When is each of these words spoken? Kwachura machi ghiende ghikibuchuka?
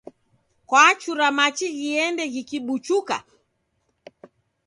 Kwachura 0.67 1.27
machi 1.37 1.67
ghiende 1.77 2.23
ghikibuchuka? 2.33 3.17